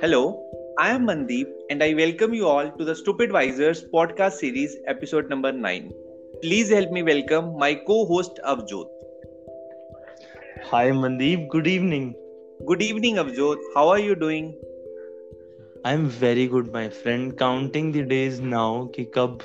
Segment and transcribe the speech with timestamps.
[0.00, 0.42] Hello,
[0.78, 5.28] I am Mandeep and I welcome you all to the Stupid Visors podcast series, episode
[5.28, 5.92] number 9.
[6.42, 8.86] Please help me welcome my co host Avjot.
[10.70, 12.14] Hi Mandeep, good evening.
[12.66, 13.58] Good evening, Avjot.
[13.74, 14.54] How are you doing?
[15.84, 17.36] I'm very good, my friend.
[17.36, 19.38] Counting the days now कि कब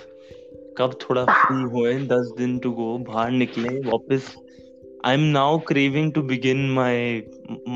[0.78, 4.36] कब थोड़ा free हुए दस दिन to go बाहर निकले वापस
[5.04, 7.24] I'm now craving to begin my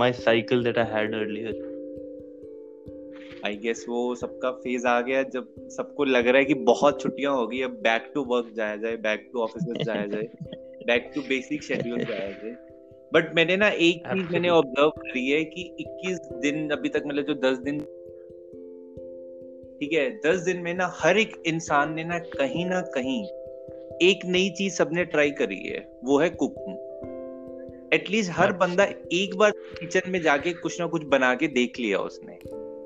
[0.01, 1.68] my cycle that I had earlier.
[3.50, 7.34] I guess वो सबका फ़ेज़ आ गया जब सबको लग रहा है कि बहुत छुट्टियाँ
[7.36, 10.28] हो गई अब बैक टू वर्क जाया जाए बैक टू ऑफ़िस जाया जाए
[10.86, 12.56] बैक टू बेसिक शेड्यूल जाया जाए।
[13.14, 17.24] बट मैंने ना एक चीज़ मैंने ऑब्ज़र्व करी है कि 21 दिन अभी तक मतलब
[17.24, 17.80] जो 10 दिन
[19.80, 23.24] ठीक है 10 दिन में ना हर एक इंसान ने ना कहीं ना कहीं
[24.02, 26.78] एक नई चीज़ सबने ट्राई करी है वो है कुकिंग
[27.94, 31.98] एटलीस्ट हर। बंदा एक बार किचन में जाके कुछ ना कुछ बना के देख लिया
[31.98, 32.38] उसने।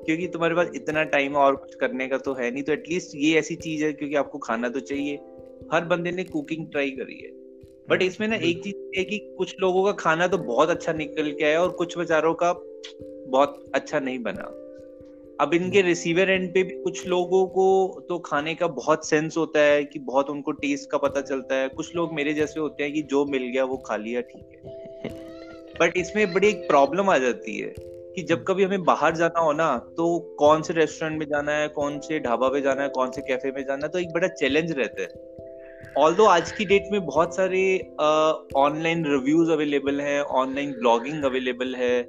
[0.05, 3.39] क्योंकि तुम्हारे पास इतना टाइम और कुछ करने का तो है नहीं तो एटलीस्ट ये
[3.39, 5.15] ऐसी चीज़ है क्योंकि आपको खाना तो चाहिए।
[5.73, 7.29] हर बंदे ने कुकिंग ट्राई करी है।
[7.89, 10.93] बट हाँ, इसमें ना एक चीज़ है कि कुछ लोगों का खाना तो बहुत अच्छा
[10.93, 12.53] निकल के आया और कुछ बेचारों का
[13.27, 14.61] बहुत अच्छा नहीं बना।
[15.41, 19.59] अब इनके रिसीवर एंड पे भी कुछ लोगों को तो खाने का बहुत सेंस होता
[19.59, 22.93] है कि बहुत उनको टेस्ट का पता चलता है। कुछ लोग मेरे जैसे होते हैं
[22.93, 24.85] कि जो मिल गया वो खा लिया ठीक है।
[25.81, 29.51] बट इसमें बड़ी एक प्रॉब्लम आ जाती है। कि जब कभी हमें बाहर जाना हो
[29.53, 33.11] ना तो कौन से रेस्टोरेंट में जाना है, कौन से ढाबा पे जाना है, कौन
[33.11, 35.07] से कैफ़े में जाना है तो एक बड़ा चैलेंज रहता है।
[35.97, 37.79] ऑल आज की डेट में बहुत सारे
[38.55, 42.03] ऑनलाइन रिव्यूज़ अवेलेबल है ऑनलाइन ब्लॉगिंग अवेलेबल है,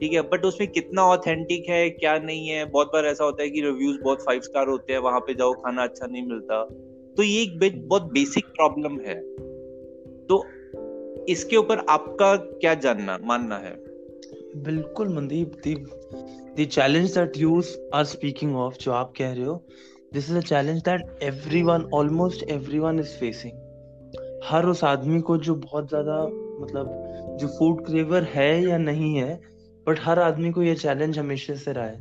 [0.00, 3.50] ठीक है बट उसमें कितना ऑथेंटिक है, क्या नहीं है, बहुत बार ऐसा होता है
[3.50, 6.62] कि रिव्यूज़ बहुत फाइव स्टार होते हैं, वहाँ पे जाओ, खाना अच्छा नहीं मिलता।
[7.16, 9.20] तो ये एक बहुत बेसिक प्रॉब्लम है।
[10.26, 10.44] तो
[11.28, 13.87] इसके ऊपर आपका क्या जानना, मानना है?
[14.56, 15.52] बिल्कुल Mandeep
[16.60, 17.62] the challenge that you
[17.94, 19.64] are speaking of जो आप कह रहे हो
[20.12, 23.52] this is a challenge that everyone almost everyone is facing
[24.44, 26.22] हर उस आदमी को जो बहुत ज़्यादा
[26.60, 26.90] मतलब
[27.40, 29.40] जो फ़ूड क्रेवर है या नहीं है
[29.88, 31.98] बट हर आदमी को ये चैलेंज हमेशा से रहा है।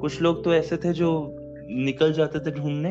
[0.00, 1.36] कुछ लोग तो ऐसे थे जो
[1.70, 2.90] निकल जाते थे ढूँढने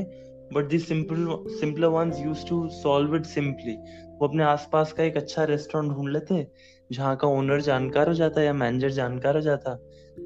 [0.53, 3.77] but the simple simpler ones use to solve it simply
[4.19, 6.47] वो अपने आसपास का एक अच्छा रेस्टोरेंट ढूंढ लेते
[6.91, 9.77] जहाँ का ओनर जानकार हो जाता या मैनेजर जानकार हो जाता,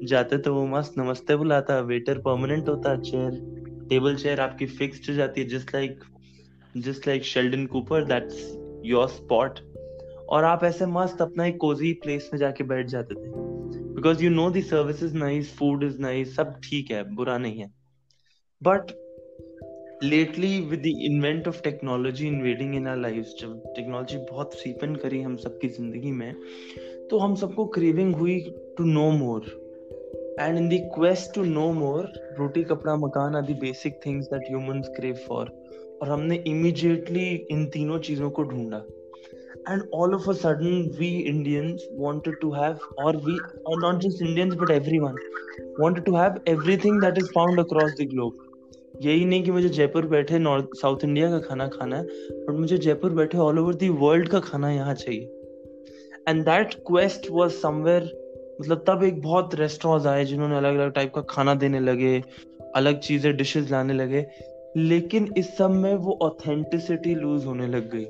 [0.04, 3.30] जाते तो वो मस्त नमस्ते बुलाता वेटर परमानेंट होता चेयर
[3.88, 6.04] टेबल चेयर आपकी फिक्स्ड हो जाती है just like
[6.76, 9.58] just like Sheldon Cooper that's your spot
[10.28, 13.30] और आप ऐसे मस्त अपना एक कोजी प्लेस में जाके बैठ जाते थे।
[13.94, 17.60] Because you know the service is nice food is nice सब ठीक है, बुरा नहीं
[17.60, 17.72] है।
[18.62, 18.90] But
[20.02, 25.20] lately with the invent of technology invading in our life जब टेक्नोलॉजी बहुत सीपन करी
[25.22, 26.34] हम सबकी ज़िंदगी में
[27.10, 28.40] तो हम सबको क्रेविंग हुई
[28.78, 29.46] to know more
[30.40, 34.88] and in the quest to know more रोटी, कपड़ा, मकान आदि basic things that humans
[34.96, 35.52] crave for
[36.02, 38.84] और हमने इमीडिएटली इन तीनों चीज़ों को ढूंढा।
[39.72, 44.24] And all of a sudden, we indians wanted to have, or we, or not just
[44.26, 45.14] indians, but everyone,
[45.78, 48.43] wanted to have everything that is found across the globe.
[49.02, 52.02] यही नहीं कि मुझे जयपुर बैठे नॉर्थ, साउथ इंडिया का खाना खाना है
[52.46, 55.24] but मुझे जयपुर बैठे ऑल ओवर दी वर्ल्ड का खाना यहाँ चाहिए।
[56.28, 58.02] And that quest was somewhere
[58.60, 62.22] मतलब तब एक बहुत रेस्टोरेंट आए जिन्होंने अलग अलग टाइप का खाना देने लगे,
[62.76, 64.26] अलग चीज़ें डिशेज लाने लगे,
[64.76, 68.06] लेकिन इस सब में वो ऑथेंटिसिटी लूज होने लग गई।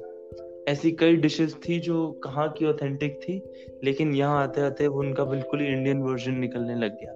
[0.69, 3.43] ऐसी कई डिशेस थी जो कहाँ की ऑथेंटिक थी,
[3.85, 7.13] लेकिन यहाँ आते आते वो उनका बिल्कुल ही इंडियन वर्जन निकलने लग गया।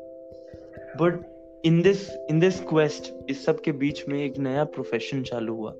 [1.00, 5.54] But in this in this quest इस सब के बीच में एक नया प्रोफेशन चालू
[5.54, 5.74] हुआ।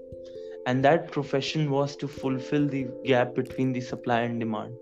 [0.68, 4.72] And that profession was to fulfil the gap between the supply and demand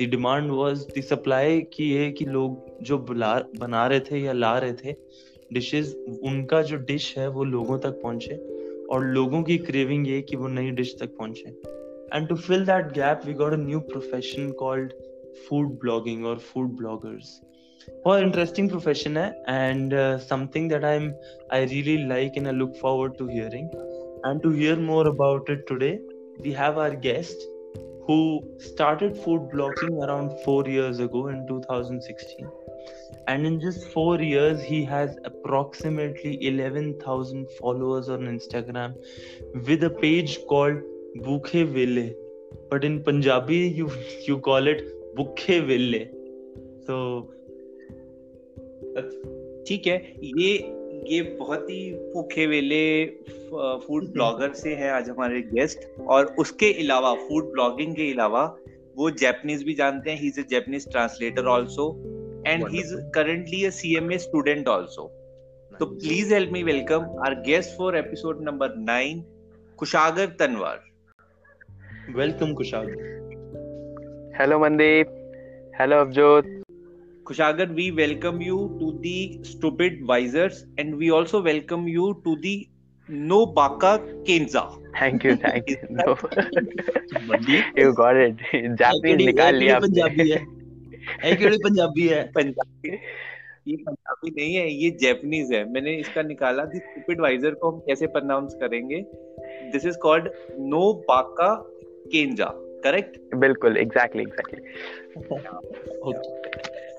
[0.00, 4.32] the demand was the supply की ये कि लोग जो बुला, बना रहे थे या
[4.32, 4.94] ला रहे थे
[5.52, 8.36] डिशेस उनका जो डिश है वो लोगों तक पहुँचे।
[8.86, 11.50] और लोगों की क्रेविंग ये कि वो नई डिश तक पहुँचे।
[12.16, 14.92] And to fill that gap we got a new profession called
[15.48, 17.40] food blogging और food bloggers
[18.05, 19.93] बहुत इंटरेस्टिंग प्रोफेशन है and
[20.29, 21.11] something that I am
[21.53, 23.69] I really like and I look forward to hearing
[24.27, 25.91] and to hear more about it today
[26.41, 27.47] we have our guest
[28.07, 28.17] who
[28.59, 32.49] started food blogging around 4 years ago in 2016
[33.27, 38.97] and in just 4 years he has approximately 11000 followers on instagram
[39.69, 40.83] with a page called
[41.29, 42.03] bukhe ville
[42.73, 43.89] but in punjabi you
[44.27, 44.83] you call it
[45.21, 46.01] bukhe ville
[46.89, 46.99] so
[48.90, 49.96] ठीक है
[50.36, 50.52] ये
[51.06, 53.06] ये बहुत ही भूखे वेले
[53.86, 58.44] food blogger से है आज हमारे गेस्ट और उसके अलावा फ़ूड ब्लॉगिंग के अलावा
[58.96, 61.88] वो जैपनीज भी जानते हैं he is a Japanese translator also
[62.46, 65.06] and he is currently a CMA student also
[65.72, 69.22] तो please help me welcome our guest for episode number nine
[69.78, 70.82] Kushagar Tanwar
[72.16, 73.18] welcome Kushagar
[74.40, 75.16] hello Mandeep
[75.80, 76.59] hello Avjot
[77.30, 82.68] Kushagar, we welcome you to the Stupid Visors and we also welcome you to the
[83.08, 84.76] No Baka Kenza.
[84.98, 85.76] Thank you, thank you.
[85.90, 86.18] No.
[87.76, 88.36] you got it.
[88.80, 90.38] Japanese निकाल लिया पंजाबी है
[91.24, 92.90] है केड़ी पंजाबी है पंजाबी
[93.68, 97.78] ये पंजाबी नहीं है ये जैपनीज है मैंने इसका निकाला थी स्टूपिड वाइजर को हम
[97.86, 99.02] कैसे प्रोनाउंस करेंगे
[99.72, 100.28] दिस इज़ कॉल्ड
[100.74, 101.54] नो बाका
[102.12, 102.52] केंजा
[102.84, 104.60] करेक्ट बिल्कुल एग्जैक्टली एग्जैक्टली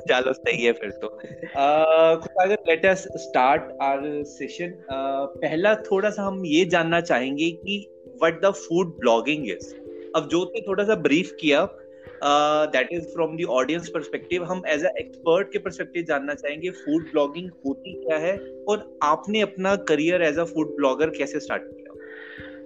[0.10, 1.08] चलो सही है फिर तो।
[2.42, 7.86] अगर let us start our session पहला थोड़ा सा हम ये जानना चाहेंगे कि
[8.22, 9.74] what the food blogging is
[10.16, 11.68] अब जो ने थोड़ा सा ब्रीफ किया
[12.24, 17.12] that is from the audience perspective हम एज अ एक्सपर्ट के परस्पेक्टिव जानना चाहेंगे फ़ूड
[17.12, 18.38] ब्लॉगिंग होती क्या है
[18.68, 21.94] और आपने अपना career as a food blogger कैसे स्टार्ट किया?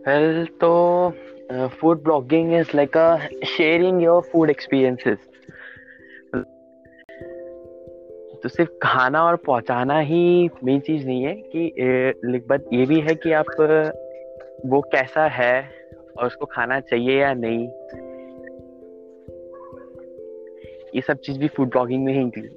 [0.07, 5.17] वेल well, तो food blogging is like a sharing your food experiences
[8.45, 11.73] तो सिर्फ़ खाना और पहुंचाना ही मेन चीज़ नहीं है कि
[12.25, 13.45] बट ये भी है कि आप,
[14.65, 15.69] वो कैसा है
[16.17, 17.67] और उसको खाना चाहिए या नहीं।
[20.95, 22.47] ये सब चीज़ भी फ़ूड ब्लॉगिंग में ही इंक्लूड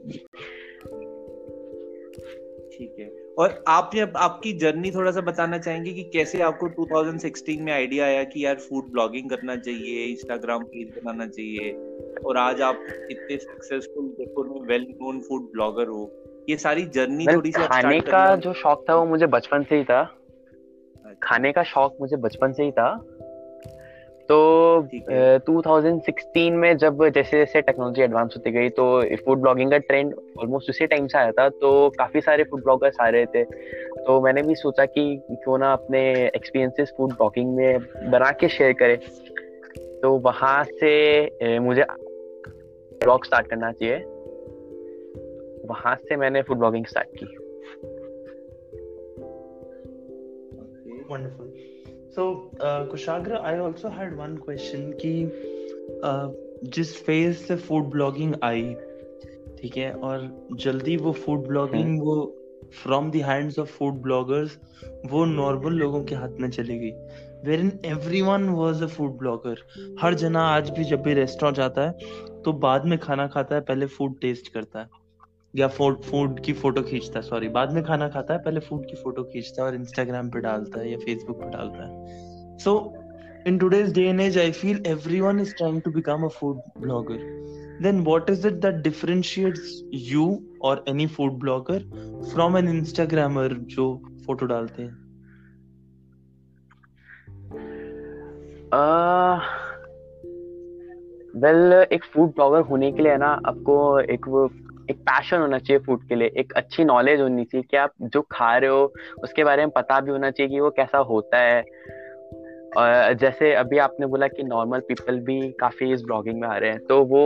[2.73, 7.73] ठीक है। और आपने आपकी जर्नी थोड़ा सा बताना चाहेंगे कि कैसे आपको 2016 में
[7.73, 11.73] आइडिया आया कि यार फ़ूड ब्लॉगिंग करना चाहिए इंस्टाग्राम पेज बनाना चाहिए
[12.25, 17.27] और आज आप इतने सक्सेसफुल जयपुर में वेल नोन फ़ूड ब्लॉगर हो। ये सारी जर्नी
[17.27, 21.53] थोड़ी सी खाने का जो शौक था वो मुझे बचपन से ही था। अच्छा। खाने
[21.53, 23.05] का शौक मुझे बचपन से ही था।
[24.29, 24.89] तो
[25.47, 29.79] टू थाउज़ेंड सिक्सटीन में जब जैसे जैसे टेक्नोलॉजी एडवांस होती गई तो फ़ूड ब्लॉगिंग का
[29.79, 33.45] ट्रेंड ऑलमोस्ट उसी टाइम से आया था तो काफ़ी सारे फ़ूड ब्लॉगर्स आ रहे थे।
[34.05, 37.79] तो मैंने भी सोचा कि क्यों ना अपने एक्सपीरियंसेस फ़ूड ब्लॉगिंग में
[38.11, 38.99] बना के शेयर करें।
[40.01, 41.85] तो वहाँ से मुझे
[43.03, 43.97] ब्लॉग स्टार्ट करना चाहिए।
[45.69, 47.37] वहाँ से मैंने फ़ूड ब्लॉगिंग स्टार्ट की।
[51.11, 51.58] Wonderful
[52.19, 55.13] so uh, kushagra i also had one question कि
[56.05, 56.29] uh,
[56.65, 58.63] जिस फ़ेज़ से फ़ूड ब्लॉगिंग आई
[59.61, 62.37] ठीक है और जल्दी वो फ़ूड ब्लॉगिंग हम्म। वो
[62.83, 64.59] from the hands of food bloggers
[65.07, 66.91] वो नॉर्मल लोगों के हाथ में चली गई।
[67.45, 69.57] Where in every one was a food blogger
[70.01, 71.93] हर जना आज भी जब भी रेस्टोरेंट जाता है
[72.43, 74.98] तो बाद में खाना खाता है पहले फ़ूड टेस्ट करता है।
[75.57, 78.87] या फ़ूड फ़ूड की फ़ोटो खींचता है सॉरी बाद में खाना खाता है पहले फ़ूड
[78.87, 82.95] की फ़ोटो खींचता है और इंस्टाग्राम पे डालता है या फेसबुक पे डालता है। So
[83.47, 86.57] in today's day and as I feel every one is trying to become a food
[86.57, 87.39] blogger
[87.83, 90.23] then what is it that differentiates you
[90.61, 91.77] or any food blogger
[92.33, 93.85] from an instagrammer जो
[94.27, 94.97] photo डालते हैं?
[101.37, 104.47] Well uh, well, एक food blogger होने के लिए ना आपको एक वो
[104.91, 108.23] एक पैशन होना चाहिए फ़ूड के लिए, एक अच्छी नॉलेज होनी चाहिए कि आप जो
[108.31, 108.93] खा रहे हो,
[109.23, 111.65] उसके बारे में पता भी होना चाहिए कि वो कैसा होता है।
[112.77, 116.71] और जैसे अभी आपने बोला कि नॉर्मल पीपल भी काफ़ी इस ब्लॉगिंग में आ रहे
[116.71, 117.23] हैं तो वो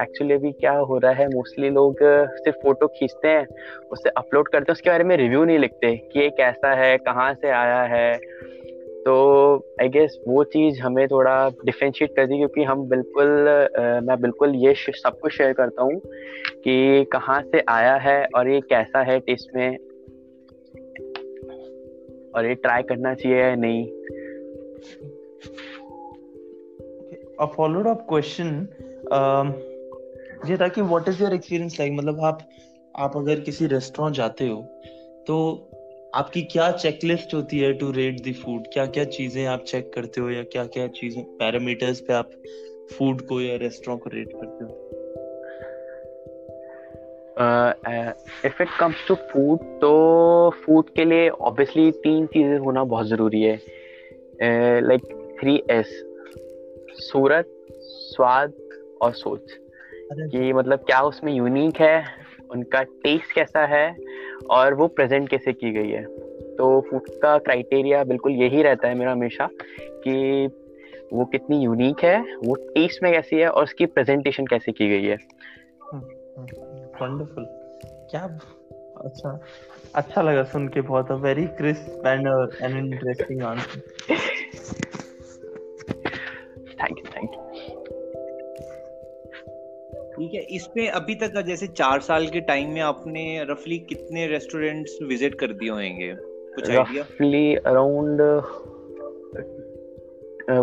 [0.00, 3.46] एक्चुअली अभी क्या हो रहा है मोस्टली लोग सिर्फ़ फ़ोटो खींचते हैं
[3.92, 7.32] उससे अपलोड करते हैं, उसके बारे में रिव्यू नहीं लिखते कि ये कैसा है, कहाँ
[7.34, 8.12] से आया है।
[9.04, 13.28] तो आई गेस वो चीज़ हमें थोड़ा डिफ्रेंशिएट कर दी क्योंकि हम बिल्कुल
[13.78, 16.00] मैं बिल्कुल ये सब कुछ शेयर करता हूँ
[16.64, 19.78] कि कहाँ से आया है और ये कैसा है टेस्ट में।
[22.34, 23.88] और ये ट्राई करना चाहिए या नहीं।
[27.42, 28.50] Followed up question
[29.14, 29.52] um,
[30.50, 32.48] ये था कि what is your experience like मतलब आप
[32.96, 34.62] आप अगर किसी रेस्टोरेंट जाते हो
[35.26, 35.68] तो
[36.14, 40.20] आपकी क्या चेकलिस्ट होती है टू रेट द फ़ूड क्या क्या चीज़ें आप चेक करते
[40.20, 42.30] हो या क्या क्या चीज़ें पैरामीटर्स पे आप
[42.98, 44.70] फ़ूड को या रेस्टोरेंट को रेट करते हो?
[48.44, 53.42] If it comes to food तो फ़ूड के लिए ऑब्वियसली तीन चीज़ें होना बहुत ज़रूरी
[53.42, 53.60] है।
[54.80, 55.02] लाइक
[55.40, 56.04] थ्री एस
[56.90, 58.52] सूरत स्वाद
[59.02, 59.58] और सोच।
[60.12, 62.04] कि मतलब क्या उसमें यूनिक है
[62.50, 64.11] उनका टेस्ट कैसा है
[64.50, 66.04] और वो प्रेजेंट कैसे की गई है?
[66.56, 69.48] तो फ़ूड का क्राइटेरिया बिल्कुल यही रहता है मेरा हमेशा
[69.80, 70.46] कि
[71.12, 75.04] वो कितनी यूनिक है वो टेस्ट में कैसी है और उसकी प्रेजेंटेशन कैसे की गई
[75.04, 75.16] है।
[77.02, 77.44] वंडरफुल
[78.10, 78.40] क्या
[78.96, 79.40] अच्छा
[79.94, 82.26] अच्छा लगा सुन के बहुत very crisp and
[82.62, 83.80] an interesting answer
[90.22, 94.98] ठीक है इसमें अभी तक जैसे चार साल के टाइम में आपने रफली कितने रेस्टोरेंट्स
[95.02, 96.10] विज़िट कर दिए होंगे?
[96.54, 98.20] कुछ रफली around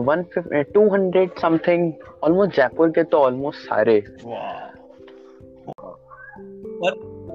[0.08, 0.24] one
[0.74, 1.92] two hundred something
[2.24, 4.00] almost Jaipur के तो ऑलमोस्ट सारे.
[6.80, 6.92] और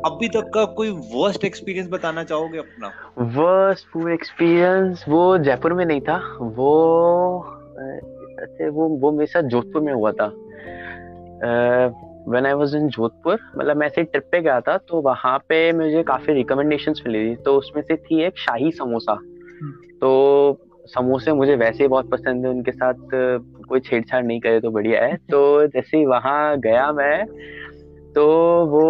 [0.06, 2.92] अभी तक का कोई वर्स्ट एक्सपीरियंस बताना चाहोगे अपना?
[3.36, 6.16] वर्स्ट फ़ूड एक्सपीरियंस वो जयपुर में नहीं था.
[6.40, 6.72] वो
[8.38, 10.32] अच्छा वो वो मेरे साथ जोधपुर में हुआ था.
[12.28, 15.72] When I was in Jodhpur मतलब मैं ऐसे ट्रिप पे गया था तो वहाँ पे
[15.72, 19.14] मुझे काफ़ी रिकमेंडेशंस मिली थी। तो उसमें से थी एक शाही समोसा।
[20.00, 22.94] तो समोसे मुझे वैसे ही बहुत पसंद है, उनके साथ
[23.68, 27.26] कोई छेड़छाड़ नहीं करे तो बढ़िया है। तो जैसे वहाँ गया मैं
[28.14, 28.24] तो
[28.66, 28.84] वो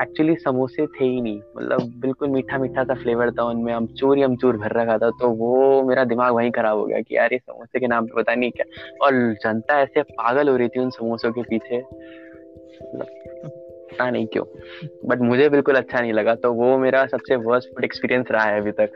[0.00, 4.22] एक्चुअली समोसे थे ही नहीं। मतलब बिल्कुल मीठा मीठा सा फ्लेवर था उनमें, अमचूर ही
[4.22, 7.38] अमचूर भर रखा था। तो वो मेरा दिमाग वहीं खराब हो गया कि यार ये
[7.38, 8.64] समोसे के नाम पे पता नहीं क्या।
[9.04, 9.12] और
[9.44, 11.82] जनता ऐसे पागल हो रही थी उन समोसों के पीछे।
[12.82, 14.44] पता नहीं क्यों?
[15.04, 18.60] बट मुझे बिल्कुल अच्छा नहीं लगा तो वो मेरा सबसे वर्स्ट फ़ूड एक्सपीरियंस रहा है
[18.60, 18.90] अभी तक।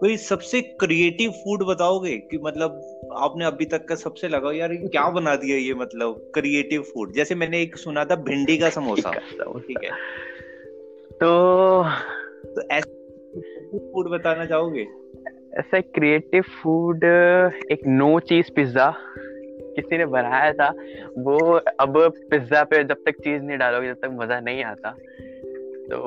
[0.00, 2.18] कोई सबसे क्रिएटिव फ़ूड बताओगे?
[2.18, 6.82] कि मतलब आपने अभी तक का सबसे लगा यार क्या बना दिया ये मतलब क्रिएटिव
[6.82, 9.12] फ़ूड जैसे मैंने एक सुना था भिंडी का समोसा
[9.58, 9.90] ठीक है।
[11.12, 11.84] तो
[12.44, 12.90] तो ऐसे
[13.78, 14.86] फ़ूड बताना चाहोगे?
[15.58, 17.04] ऐसा क्रिएटिव फ़ूड
[17.72, 18.94] एक नो चीज़ पिज्जा
[19.74, 20.68] किसी ने बनाया था,
[21.18, 21.38] वो
[21.80, 21.98] अब
[22.30, 24.90] पिज्जा पे जब तक चीज़ नहीं डालोगे जब तक मज़ा नहीं आता।
[25.90, 25.98] तो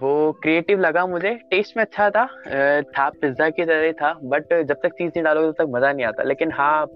[0.00, 4.76] वो क्रिएटिव लगा मुझे टेस्ट में अच्छा था था, पिज्जा की तरह था बट जब
[4.82, 6.86] तक चीज़ नहीं डालोगे तब तक मज़ा नहीं आता। लेकिन हाँ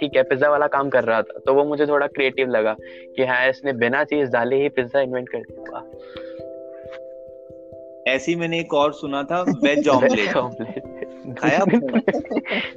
[0.00, 2.74] ठीक है, पिज्जा वाला काम कर रहा था तो वो मुझे थोड़ा क्रिएटिव लगा
[3.16, 5.80] कि हाँ इसने बिना चीज़ डाले ही पिज्जा इन्वेंट कर दिया।
[8.08, 10.84] ऐसी मैंने एक और सुना था वेज ऑमलेट। ऑमलेट।
[11.38, 11.64] खाया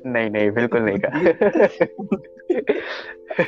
[0.05, 1.31] नहीं नहीं बिल्कुल नहीं खाया।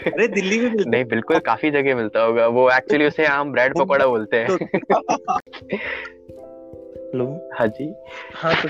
[0.08, 3.78] अरे दिल्ली में मिलता नहीं बिल्कुल काफ़ी जगह मिलता होगा। वो एक्चुअली उसे हम ब्रेड
[3.78, 4.48] पकौड़ा बोलते हैं।
[7.14, 7.94] हेलो हाँ जी।
[8.36, 8.68] हाँ तो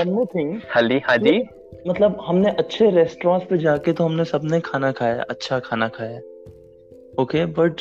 [0.00, 1.44] वन मोर थिंग हली हाँ जी
[1.88, 6.18] मतलब हमने अच्छे रेस्टोरेंट्स पे जाके तो हमने सबने खाना खाया अच्छा खाना खाया।
[7.22, 7.80] Okay but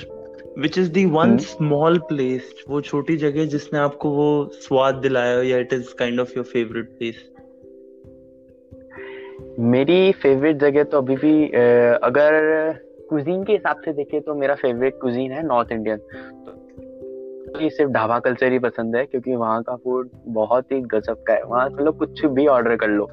[0.57, 5.57] which is the one small place वो छोटी जगह जिसने आपको वो स्वाद दिलाया या
[5.57, 7.31] it is kind of your favourite place
[9.59, 11.47] मेरी फेवरेट जगह तो अभी भी
[12.03, 12.39] अगर
[13.09, 17.91] कुजीन के हिसाब से देखे तो मेरा फेवरेट कुजीन है नॉर्थ इंडियन तो ये सिर्फ़
[17.91, 21.69] ढाबा कल्चर ही पसंद है क्योंकि वहाँ का फ़ूड बहुत ही गजब का है। वहाँ
[21.69, 23.03] मतलब कुछ भी ऑर्डर कर लो।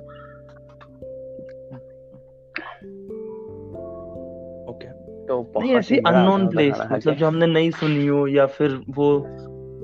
[4.70, 9.24] ओके तो बहुत ऐसी अननोन प्लेस मतलब जो हमने नहीं सुनी हो या फिर वो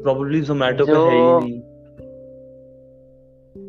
[0.02, 1.60] प्रोबेबली जोमेटो पे है ही नहीं।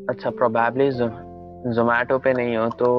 [0.09, 2.89] अच्छा प्रोबेबली जोमेटो पे नहीं हो तो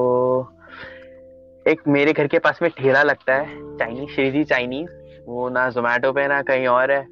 [1.67, 4.89] एक मेरे घर के पास में ठेला लगता है चाइनीज़ श्रीजी चाइनीज़
[5.27, 7.03] वो ना जोमेटो पे ना कहीं और है।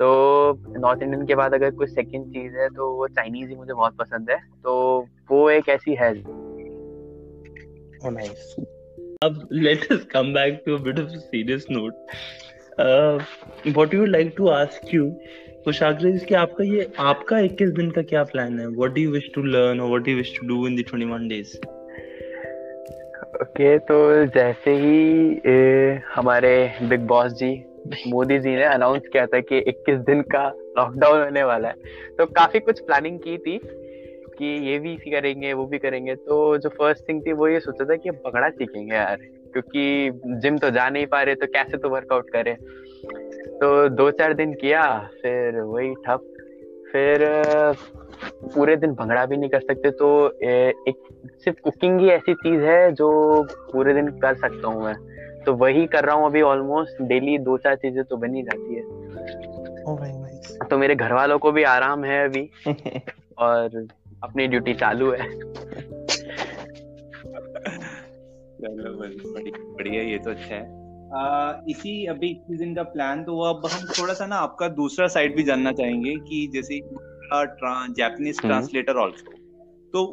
[0.00, 0.08] तो
[0.78, 3.96] नॉर्थ इंडियन के बाद अगर कोई सेकंड चीज़ है तो वो चाइनीज़ ही मुझे बहुत
[3.96, 6.12] पसंद है। तो वो एक ऐसी है।
[8.04, 8.46] Oh, nice.
[9.22, 11.94] अब let us come back to a bit of a serious note.
[12.78, 13.24] Uh,
[13.76, 15.10] what you would like to ask you
[15.66, 15.72] तो
[16.26, 18.66] कि आपका ये आपका 21 दिन का क्या प्लान है?
[18.66, 20.78] What do you wish to learn और what do you wish to do in the
[20.78, 21.56] 21 days
[23.42, 27.64] okay तो जैसे ही ए, हमारे बिग बॉस जी
[28.06, 30.48] मोदी जी ने अनाउंस किया था कि 21 दिन का
[30.78, 31.74] लॉकडाउन होने वाला है।
[32.18, 33.60] तो काफ़ी कुछ प्लानिंग की थी।
[34.38, 37.84] कि ये भी करेंगे वो भी करेंगे। तो जो फ़र्स्ट थिंग थी वो ये सोचा
[37.84, 39.16] था कि पकड़ा सीखेंगे यार
[39.52, 42.56] क्योंकि जिम तो जा नहीं पा रहे तो कैसे तो वर्कआउट करें?
[43.58, 46.28] तो दो चार दिन किया फिर वही ठप।
[46.92, 47.18] फिर
[48.54, 51.08] पूरे दिन भंगड़ा भी नहीं कर सकते तो एक
[51.44, 54.94] सिर्फ़ कुकिंग ही ऐसी चीज़ है जो पूरे दिन कर सकता हूँ मैं।
[55.46, 59.02] तो वही कर रहा हूँ अभी ऑलमोस्ट डेली दो चार चीज़ें तो बनी जाती है।
[59.82, 62.50] Oh, तो मेरे घर वालों को भी आराम है अभी।
[63.38, 63.86] और
[64.24, 65.30] अपनी ड्यूटी चालू है।
[68.62, 68.98] चलो
[69.74, 70.82] बढ़िया ये तो अच्छा है।
[71.14, 74.68] आ, इसी अभी इक्कीस दिन का प्लान तो वो अब हम थोड़ा सा ना आपका
[74.68, 76.80] दूसरा साइड भी जानना चाहेंगे कि जैसे
[77.34, 79.32] जापानीज ट्रांसलेटर ऑल्सो
[79.92, 80.04] तो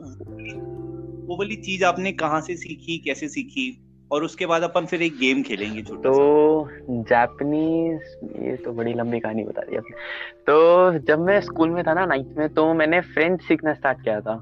[1.27, 3.88] वो वाली चीज़ आपने कहाँ से सीखी कैसे सीखी?
[4.11, 9.19] और उसके बाद अपन फिर एक गेम खेलेंगे छोटा तो जापानीज ये तो बड़ी लंबी
[9.19, 9.95] कहानी बता दी आपने।
[10.43, 14.19] तो जब मैं स्कूल में था ना नाइन्थ में तो मैंने फ्रेंच सीखना स्टार्ट किया
[14.21, 14.35] था।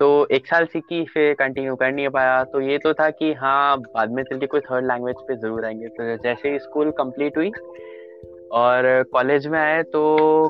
[0.00, 3.78] तो एक साल सीखी फिर कंटिन्यू कर नहीं पाया। तो ये तो था कि हाँ
[3.78, 7.36] बाद में चल के कोई थर्ड लैंग्वेज पे ज़रूर आएँगे। तो जैसे ही स्कूल कंप्लीट
[7.36, 7.50] हुई
[8.52, 10.02] और कॉलेज में आए तो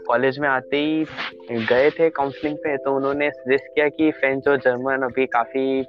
[0.07, 4.57] कॉलेज में आते ही गए थे काउंसलिंग पे। तो उन्होंने सजेस्ट किया कि फ्रेंच और
[4.57, 5.83] जर्मन अभी काफ़ी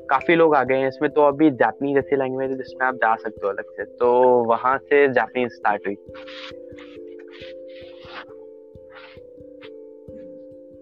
[0.00, 3.14] काफ़ी लोग आ गए हैं इसमें तो अभी जापनीज ऐसी लैंग्वेज है जिसमें आप जा
[3.14, 4.12] सकते हो अलग से। तो
[4.44, 5.94] वहाँ से जापानीज स्टार्ट हुई।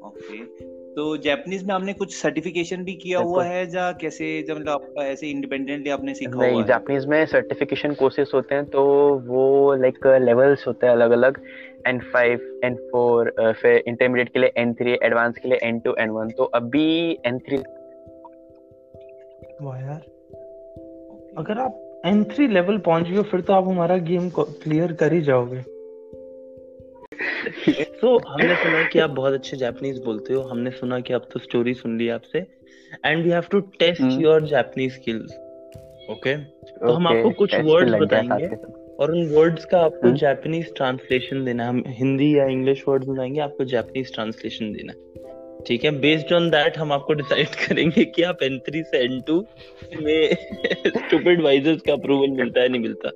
[0.07, 4.69] ओके तो जापानीज में आपने कुछ सर्टिफिकेशन भी किया हुआ है या कैसे जब मतलब
[4.69, 6.67] आप ऐसे इंडिपेंडेंटली आपने सीखा हुआ नहीं है?
[6.67, 8.83] जापानीज में सर्टिफिकेशन कोर्सेज होते हैं तो
[9.27, 11.41] वो लाइक लेवल्स होते हैं अलग अलग
[11.87, 15.95] एन फाइव एन फोर फिर इंटरमीडिएट के लिए एन थ्री एडवांस के लिए एन टू
[15.99, 17.59] एन वन तो अभी एन थ्री
[19.61, 20.01] वाह यार।
[21.39, 25.21] अगर आप एंट्री लेवल पहुँच गए फिर तो आप हमारा गेम को क्लियर कर ही
[25.21, 25.57] जाओगे।
[28.01, 31.41] तो हमने सुना कि आप बहुत अच्छे जापानीज बोलते हो। हमने सुना कि आप तो
[31.41, 32.47] स्टोरी सुन ली आपसे।
[33.07, 34.21] And we have to test.
[34.21, 35.33] Your Japanese skills
[36.11, 38.47] okay तो हम आपको कुछ वर्ड्स बताएँगे।
[38.97, 43.65] और उन वर्ड्स का आपको। जापानीज ट्रांसलेशन देना हम हिंदी या इंग्लिश वर्ड्स बताएँगे आपको
[43.65, 44.99] जापानीज ट्रांसलेशन देना है।
[45.67, 49.21] ठीक है बेस्ड ऑन दैट हम आपको डिसाइड करेंगे कि आप एन थ्री से एन
[49.21, 49.47] टू
[50.03, 50.35] में
[50.87, 53.11] स्टूपिड वाइजर्स का अप्रूवल मिलता है नहीं मिलता।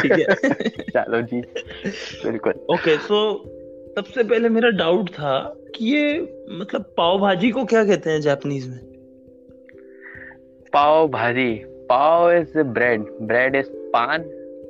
[0.00, 0.34] ठीक है?
[0.90, 1.40] चलो जी
[2.30, 3.44] बिल्कुल। ओके सो
[3.98, 6.20] सबसे पहले मेरा डाउट था कि ये
[6.50, 8.78] मतलब पाव भाजी को क्या कहते हैं जापानीज में?
[10.72, 14.22] Pav bhaji pav is bread bread is पान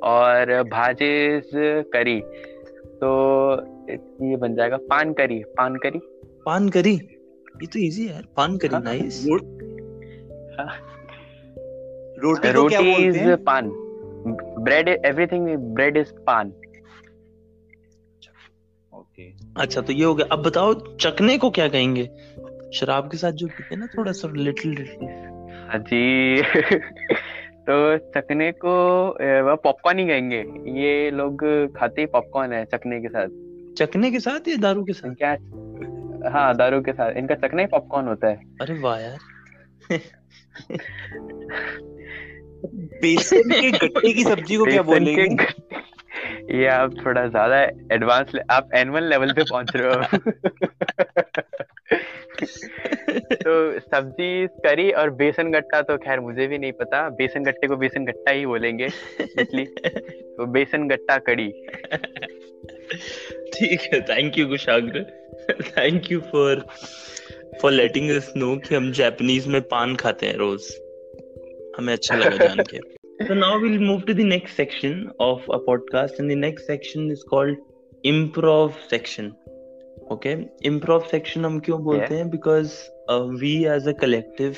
[0.03, 1.51] और भाजी इज़
[1.93, 2.21] करी
[3.03, 3.11] तो
[4.29, 5.99] ये बन जाएगा पान करी पान करी
[6.45, 6.93] पान करी?
[7.61, 9.27] ये तो इजी है पान करी हाँ, नाइस
[12.19, 13.43] रोटी को क्या बोलते हैं?
[13.43, 13.71] पान।
[14.63, 16.47] ब्रेड एवरीथिंग ब्रेड इज़ पान।
[18.93, 19.23] ओके
[19.57, 22.09] अच्छा तो ये हो गया। अब बताओ चकने को क्या कहेंगे?
[22.73, 25.07] शराब के साथ जो पीते ना थोड़ा सा लिटिल लिटिल
[25.69, 26.41] हाँ जी।
[27.69, 28.71] तो चकने को
[29.43, 30.39] वह पॉपकॉर्न ही कहेंगे।
[30.81, 31.43] ये लोग
[31.77, 33.27] खाते ही पॉपकॉर्न है चकने के साथ।
[33.73, 35.15] चकने के साथ या दारू के साथ?
[35.15, 35.35] क्या?
[36.29, 39.17] हाँ दारू के साथ। इनका चकना ही पॉपकॉर्न होता है। अरे वाह यार।
[43.01, 45.45] बेसन के गट्टे की सब्ज़ी को क्या बोलेंगे?
[46.57, 47.61] ये आप थोड़ा ज़्यादा
[47.95, 50.01] एडवांस आप एनुअल लेवल पे पहुँच रहे हो।
[53.33, 57.77] तो सब्ज़ी करी और बेसन गट्टा तो खैर मुझे भी नहीं पता। बेसन गट्टे को
[57.77, 59.65] बेसन गट्टा ही बोलेंगे इसलिए।
[60.37, 61.47] तो बेसन गट्टा कड़ी
[63.53, 65.20] ठीक है thank you Kushagra.
[65.53, 66.65] Thank you for
[67.61, 70.63] for letting us know कि हम जापानीज में पान खाते हैं रोज।
[71.77, 72.77] हमें अच्छा लगा जान के।
[73.25, 76.67] So now we will move to the next section of a podcast and the next
[76.67, 77.57] section is called
[78.05, 79.33] improv section
[80.11, 82.29] okay improv section हम क्यों बोलते हैं?
[82.29, 82.73] Because
[83.11, 84.55] we as a collective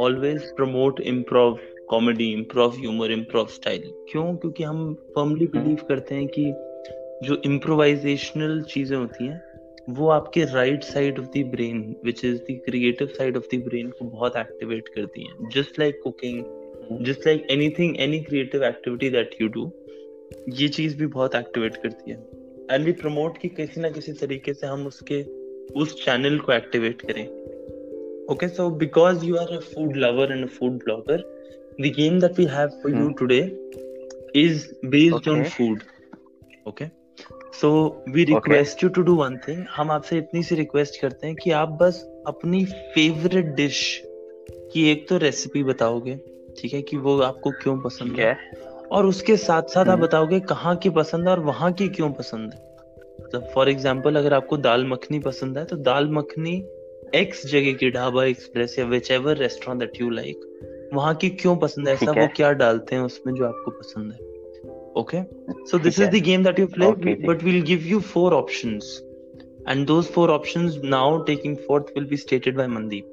[0.00, 1.58] always promote improv
[1.90, 4.36] comedy improv humour improv style क्यों?
[4.36, 5.88] क्योंकि हम firmly believe hmm.
[5.88, 6.44] करते हैं कि
[7.28, 9.45] जो इम्प्रोवाइजेशनल चीज़ें होती हैं
[9.88, 13.90] वो आपके right side of the brain which is the creative side of the brain
[13.90, 16.44] को बहुत एक्टिवेट करती हैं। Just like cooking
[17.06, 19.70] just like anything any creative activity that you do
[20.48, 22.18] ये चीज़ भी बहुत एक्टिवेट करती है।
[22.72, 25.22] एंड वी प्रमोट कि किसी ना किसी तरीके से हम उसके
[25.80, 27.26] उस चैनल को एक्टिवेट करें।
[28.26, 31.18] Okay so because you are a food lover and a food blogger
[31.80, 33.08] the game that we have for you.
[33.08, 33.40] Today
[34.38, 35.50] is based on Okay.
[35.50, 35.82] food.
[36.66, 36.86] Okay?
[37.56, 37.68] So
[38.14, 39.64] we request you to do one thing.
[39.76, 42.64] हम आपसे इतनी सी request करते हैं कि आप बस अपनी
[42.94, 44.02] favourite dish
[44.72, 46.16] की एक तो रेसिपी बताओगे
[46.58, 48.36] ठीक है कि वो आपको क्यों पसंद है?
[48.92, 52.10] और उसके साथ साथ आप हम्म। बताओगे कहाँ की पसंद है और वहाँ की क्यों
[52.12, 52.60] पसंद है।
[53.22, 56.56] मतलब फॉर एग्ज़ाम्पल अगर आपको दाल मखनी पसंद है तो दाल मखनी
[57.14, 61.88] एक्स जगह की ढाबा एक्सप्रेस या whichever restaurant that you like वहाँ की क्यों पसंद
[61.88, 61.94] है?
[61.94, 64.18] ऐसा वो क्या डालते हैं उसमें जो आपको पसंद है?
[64.96, 65.22] ओके
[65.66, 68.00] सो दिस ठीक इज़ है। The game that you play Okay। But will give you
[68.12, 69.00] four options
[69.68, 73.12] and those four options now taking fourth will be stated by Mandeep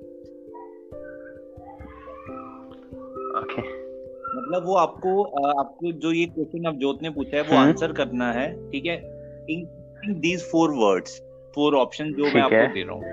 [4.35, 5.21] मतलब वो आपको
[5.59, 8.85] आपको जो ये क्वेश्चन अब जोत ने पूछा है वो हम्म। आंसर करना है ठीक
[8.85, 8.95] है?
[9.49, 11.19] In these four words
[11.55, 13.03] four option जो मैं आपको दे रहा हूँ।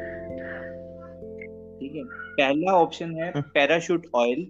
[1.80, 2.02] ठीक है?
[2.37, 4.46] पहला ऑप्शन है हम्म। पैराशूट ऑयल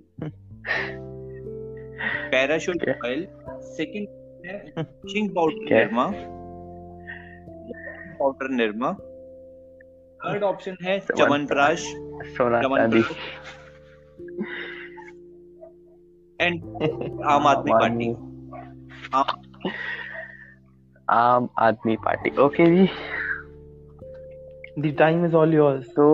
[2.30, 3.26] पैराशूट है। ऑयल
[3.60, 4.08] सेकंड
[4.46, 6.06] है। Fishing powder Nirma
[8.18, 8.92] powder Nirma
[10.20, 13.02] third option है सोना चांदी
[16.40, 16.62] एंड
[17.24, 18.10] Aam Aadmi Party
[21.08, 22.88] Aam Aadmi Party okay ji
[24.78, 26.08] the time is all yours तो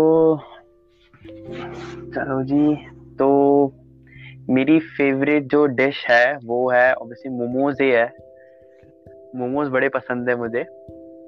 [2.14, 2.74] चलो जी
[3.16, 3.28] तो
[4.50, 8.12] मेरी फेवरेट जो डिश है वो है ऑब्वियसली मोमोज ही है।
[9.36, 10.62] मोमोज बड़े पसंद है मुझे।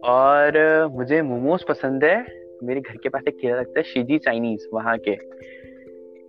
[0.05, 2.27] और मुझे मोमोज पसंद है
[2.63, 5.15] मेरे घर के पास एक ठेला लगता है शिजी चाइनीज़ वहाँ के।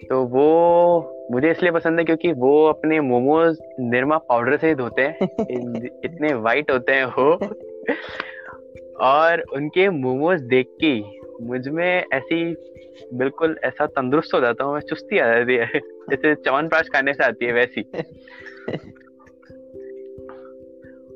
[0.07, 5.01] तो वो मुझे इसलिए पसंद है क्योंकि वो अपने मोमोज निरमा पाउडर से ही धोते
[5.01, 5.17] हैं।
[6.05, 7.33] इतने वाइट होते हैं वो।
[8.99, 12.55] और उनके मोमोज देख के मुझमें ऐसी
[13.13, 17.23] बिल्कुल ऐसा तंदुरुस्त हो जाता हूँ मैं चुस्ती आ जाती है। जैसे च्यवनप्राश खाने से
[17.23, 17.81] आती है वैसी।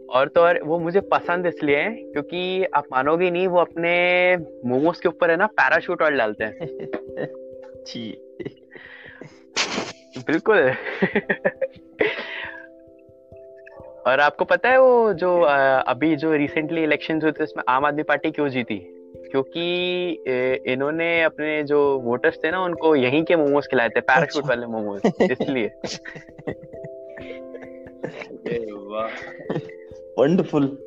[0.09, 3.93] और तो और वो मुझे पसंद इसलिए है क्योंकि आप मानोगे नहीं वो अपने
[4.65, 6.67] मोमोज के ऊपर है ना पैराशूट ऑयल डालते हैं।
[7.87, 8.09] जी
[10.27, 10.57] बिल्कुल।
[14.07, 18.03] और आपको पता है वो जो अभी जो रिसेंटली इलेक्शन हुए थे उसमें आम आदमी
[18.03, 18.75] पार्टी क्यों जीती?
[19.33, 20.23] क्योंकि
[20.73, 24.65] इन्होंने अपने जो वोटर्स थे ना उनको यहीं के मोमोज खिलाए थे पैराशूट अच्छा। वाले
[24.65, 25.67] मोमोज इसलिए।
[30.19, 30.77] वंडरफुल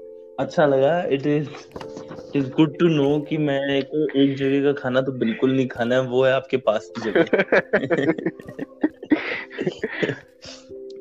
[0.40, 4.72] अच्छा लगा it is it is good to know कि मैं एक एक जगह का
[4.72, 7.24] खाना तो बिल्कुल नहीं खाना है वो है आपके पास की जगह।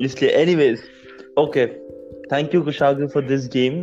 [0.06, 0.84] इसलिए anyways
[1.40, 1.68] okay
[2.32, 3.74] thank you Kushagar for this game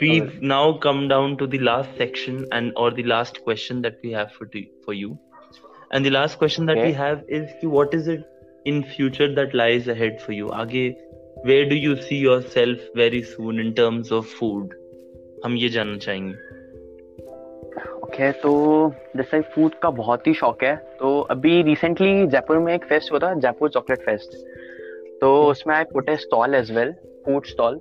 [0.00, 0.38] we've okay.
[0.40, 4.32] now come down to the last section and or the last question that we have
[4.32, 5.18] for the, for you
[5.92, 6.88] and the last question that okay.
[6.88, 8.26] we have is what is it
[8.64, 10.84] in future that lies ahead for you आगे
[11.44, 14.76] where do you see yourself very soon in terms of food
[15.44, 16.32] हम ये जानना चाहेंगे
[18.08, 22.74] okay okay, तो जैसे food का बहुत ही शौक है तो अभी रिसेंटली जयपुर में
[22.74, 24.36] एक फेस्ट हुआ था जयपुर चॉकलेट फेस्ट
[25.20, 26.92] तो उसमें I put a stall as well
[27.26, 27.78] food stall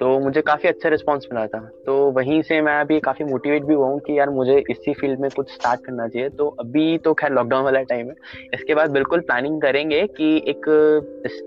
[0.00, 3.74] तो मुझे काफ़ी अच्छा रिस्पॉन्स मिला था। तो वहीं से मैं अभी काफ़ी मोटिवेट भी
[3.74, 7.14] हुआ हूँ कि यार मुझे इसी फ़ील्ड में कुछ स्टार्ट करना चाहिए। तो अभी तो
[7.14, 8.14] खैर लॉकडाउन वाला टाइम है।
[8.54, 10.68] इसके बाद बिल्कुल प्लानिंग करेंगे कि एक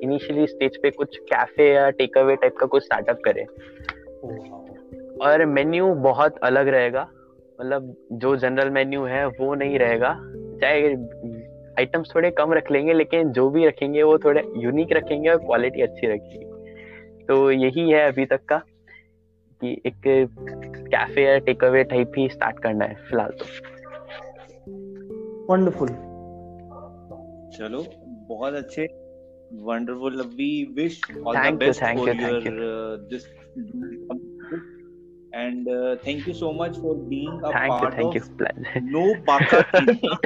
[0.03, 3.45] इनिशियली स्टेज पे कुछ कैफ़े या टेक अवे टाइप का कुछ स्टार्टअप करें।
[5.21, 7.07] और मेन्यू बहुत अलग रहेगा।
[7.61, 10.13] मतलब जो जनरल मेन्यू है, वो नहीं रहेगा।
[10.61, 10.93] चाहे
[11.79, 15.81] आइटम्स थोड़े कम रख लेंगे, लेकिन जो भी रखेंगे, वो थोड़े यूनिक रखेंगे और क्वालिटी
[15.81, 16.48] अच्छी रखेंगे।
[17.29, 18.57] तो यही है अभी तक का
[19.61, 23.45] कि एक कैफ़े या टेक अवे टाइप ही स्टार्ट करना है फ़िलहाल तो
[25.49, 25.89] वंडरफुल
[27.57, 27.83] चलो
[28.29, 28.85] बहुत अच्छे
[29.67, 33.27] wonderful we wish all the best for your this
[35.39, 38.81] and uh, thank you so much for being a thank part you, thank of you.
[38.87, 39.59] No Baka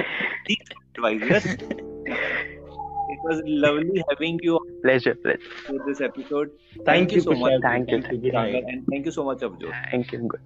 [0.98, 1.58] advisors.
[3.24, 4.60] it was lovely having you.
[4.84, 5.40] Pleasure, pleasure.
[5.66, 6.52] For this episode.
[6.86, 7.54] Thank, thank you, you so much.
[7.62, 9.74] Thank you, thank you, and thank you so much, Abjot.
[9.92, 10.28] Thank you.
[10.28, 10.42] Good.